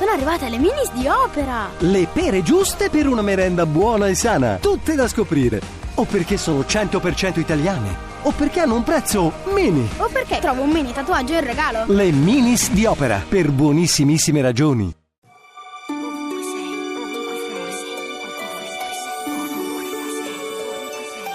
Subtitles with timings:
[0.00, 1.68] Sono arrivate le minis di opera!
[1.80, 5.60] Le pere giuste per una merenda buona e sana, tutte da scoprire.
[5.96, 9.86] O perché sono 100% italiane, o perché hanno un prezzo mini.
[9.98, 11.84] O perché trovo un mini tatuaggio in regalo?
[11.92, 14.90] Le minis di opera, per buonissimissime ragioni.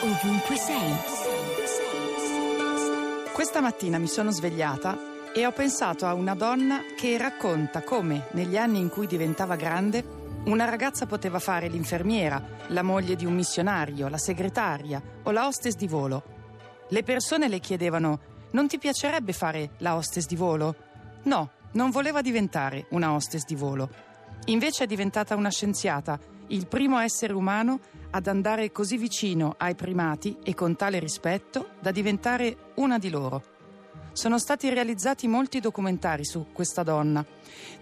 [0.01, 0.95] Ovunque sei.
[3.31, 8.55] Questa mattina mi sono svegliata e ho pensato a una donna che racconta come, negli
[8.55, 10.01] anni in cui diventava grande,
[10.45, 15.75] una ragazza poteva fare l'infermiera, la moglie di un missionario, la segretaria o la hostess
[15.75, 16.23] di volo.
[16.87, 18.19] Le persone le chiedevano:
[18.51, 20.73] Non ti piacerebbe fare la hostess di volo?
[21.23, 23.89] No, non voleva diventare una hostess di volo.
[24.45, 26.17] Invece è diventata una scienziata,
[26.47, 27.81] il primo essere umano
[28.11, 33.53] ad andare così vicino ai primati e con tale rispetto da diventare una di loro
[34.15, 37.23] sono stati realizzati molti documentari su questa donna,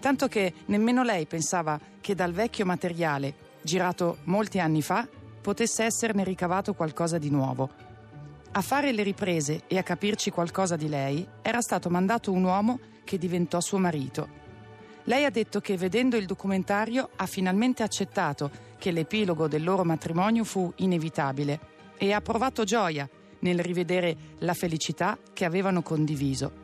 [0.00, 5.06] tanto che nemmeno lei pensava che dal vecchio materiale, girato molti anni fa,
[5.40, 7.70] potesse esserne ricavato qualcosa di nuovo.
[8.50, 12.80] A fare le riprese e a capirci qualcosa di lei era stato mandato un uomo
[13.04, 14.42] che diventò suo marito.
[15.04, 20.42] Lei ha detto che vedendo il documentario ha finalmente accettato che l'epilogo del loro matrimonio
[20.42, 21.60] fu inevitabile
[21.96, 23.08] e ha provato gioia
[23.44, 26.62] nel rivedere la felicità che avevano condiviso.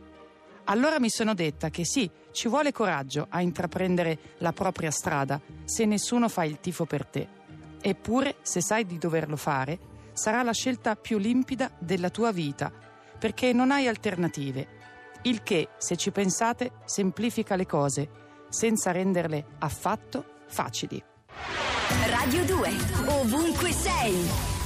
[0.65, 5.85] Allora mi sono detta che sì, ci vuole coraggio a intraprendere la propria strada se
[5.85, 7.29] nessuno fa il tifo per te.
[7.81, 9.79] Eppure, se sai di doverlo fare,
[10.13, 12.71] sarà la scelta più limpida della tua vita,
[13.19, 14.79] perché non hai alternative.
[15.23, 18.09] Il che, se ci pensate, semplifica le cose,
[18.49, 21.03] senza renderle affatto facili.
[22.07, 22.71] Radio 2.
[23.07, 24.60] Ovunque sei.